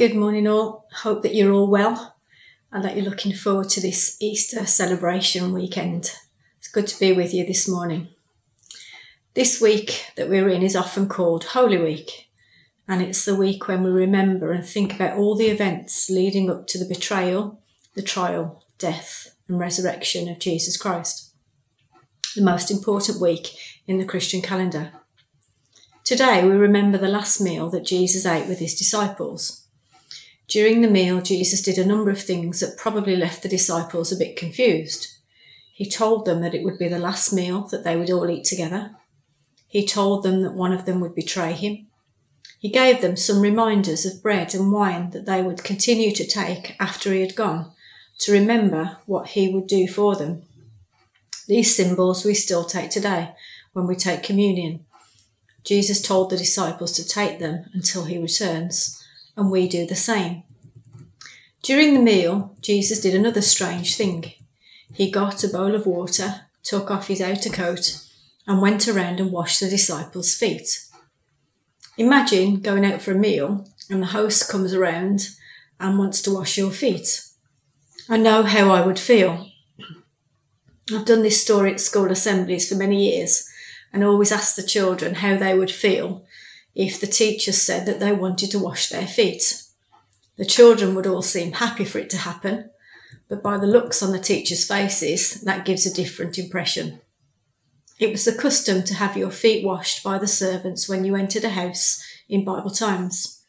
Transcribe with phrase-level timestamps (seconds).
[0.00, 0.86] Good morning, all.
[1.02, 2.16] Hope that you're all well
[2.72, 6.12] and that you're looking forward to this Easter celebration weekend.
[6.56, 8.08] It's good to be with you this morning.
[9.34, 12.30] This week that we're in is often called Holy Week,
[12.88, 16.66] and it's the week when we remember and think about all the events leading up
[16.68, 17.60] to the betrayal,
[17.94, 21.34] the trial, death, and resurrection of Jesus Christ.
[22.34, 23.48] The most important week
[23.86, 24.92] in the Christian calendar.
[26.04, 29.59] Today we remember the last meal that Jesus ate with his disciples.
[30.50, 34.16] During the meal, Jesus did a number of things that probably left the disciples a
[34.16, 35.06] bit confused.
[35.72, 38.44] He told them that it would be the last meal that they would all eat
[38.46, 38.96] together.
[39.68, 41.86] He told them that one of them would betray him.
[42.58, 46.74] He gave them some reminders of bread and wine that they would continue to take
[46.80, 47.70] after he had gone
[48.18, 50.42] to remember what he would do for them.
[51.46, 53.34] These symbols we still take today
[53.72, 54.84] when we take communion.
[55.64, 59.00] Jesus told the disciples to take them until he returns
[59.36, 60.42] and we do the same.
[61.62, 64.32] During the meal, Jesus did another strange thing.
[64.94, 68.00] He got a bowl of water, took off his outer coat,
[68.46, 70.86] and went around and washed the disciples' feet.
[71.98, 75.28] Imagine going out for a meal and the host comes around
[75.78, 77.22] and wants to wash your feet.
[78.08, 79.48] I know how I would feel.
[80.92, 83.48] I've done this story at school assemblies for many years
[83.92, 86.24] and always asked the children how they would feel
[86.74, 89.62] if the teachers said that they wanted to wash their feet.
[90.40, 92.70] The children would all seem happy for it to happen,
[93.28, 97.02] but by the looks on the teachers' faces, that gives a different impression.
[97.98, 101.44] It was the custom to have your feet washed by the servants when you entered
[101.44, 103.44] a house in Bible times.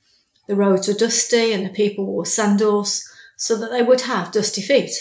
[0.50, 4.62] The roads were dusty and the people wore sandals so that they would have dusty
[4.62, 4.92] feet.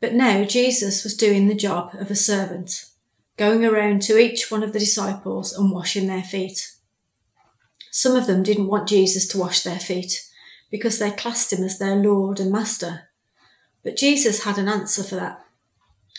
[0.00, 2.84] But now Jesus was doing the job of a servant,
[3.36, 6.76] going around to each one of the disciples and washing their feet.
[7.90, 10.25] Some of them didn't want Jesus to wash their feet
[10.70, 13.08] because they classed him as their Lord and Master.
[13.84, 15.44] But Jesus had an answer for that.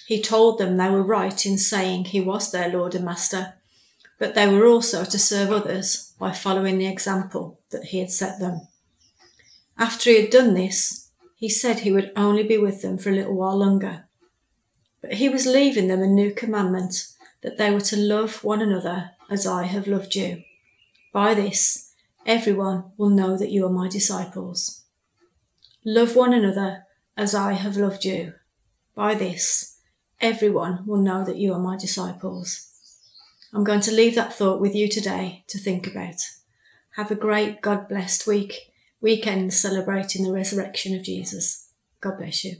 [0.07, 3.55] He told them they were right in saying he was their Lord and Master,
[4.17, 8.39] but they were also to serve others by following the example that he had set
[8.39, 8.67] them.
[9.77, 13.15] After he had done this, he said he would only be with them for a
[13.15, 14.05] little while longer.
[15.01, 17.07] But he was leaving them a new commandment
[17.41, 20.43] that they were to love one another as I have loved you.
[21.13, 21.86] By this,
[22.27, 24.83] everyone will know that you are my disciples.
[25.85, 26.83] Love one another
[27.15, 28.33] as I have loved you.
[28.93, 29.79] By this,
[30.19, 32.69] everyone will know that you are my disciples.
[33.53, 36.15] I'm going to leave that thought with you today to think about.
[36.97, 41.69] Have a great God blessed week, weekend celebrating the resurrection of Jesus.
[42.01, 42.57] God bless you.